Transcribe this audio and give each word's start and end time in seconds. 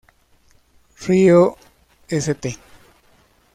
Río 0.97 1.55
St. 2.09 2.57